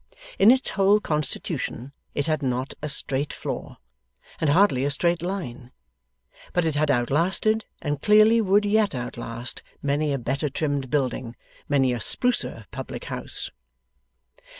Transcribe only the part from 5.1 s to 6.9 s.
line; but it had